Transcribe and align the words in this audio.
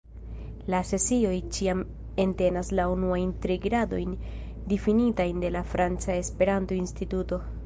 La 0.73 0.77
sesioj 0.91 1.33
ĉiam 1.57 1.83
entenas 2.23 2.73
la 2.79 2.87
unuajn 2.95 3.35
tri 3.45 3.59
gradojn 3.69 4.17
difinitajn 4.73 5.45
de 5.49 5.57
la 5.59 5.67
Franca 5.77 6.21
Esperanto-Instituto. 6.27 7.45